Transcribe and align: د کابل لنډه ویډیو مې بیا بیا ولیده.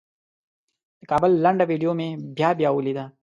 د 0.99 1.01
کابل 1.11 1.31
لنډه 1.43 1.65
ویډیو 1.71 1.91
مې 1.99 2.07
بیا 2.37 2.49
بیا 2.59 2.69
ولیده. 2.73 3.05